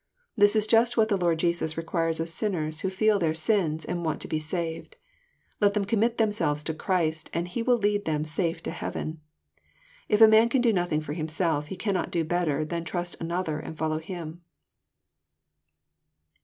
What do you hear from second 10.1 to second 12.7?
a man can do nothing for himself, he cannot do better